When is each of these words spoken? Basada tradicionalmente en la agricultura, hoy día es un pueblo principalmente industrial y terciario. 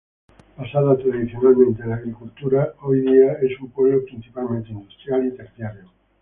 Basada 0.57 0.97
tradicionalmente 0.97 1.83
en 1.83 1.89
la 1.89 1.97
agricultura, 1.97 2.73
hoy 2.81 3.01
día 3.01 3.33
es 3.33 3.51
un 3.59 3.69
pueblo 3.69 4.03
principalmente 4.03 4.69
industrial 4.71 5.27
y 5.27 5.37
terciario. 5.37 5.91